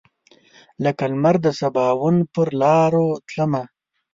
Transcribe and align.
لکه 0.83 1.03
لمر 1.11 1.35
دسباوون 1.45 2.15
پر 2.33 2.47
لاروتلمه 2.59 3.63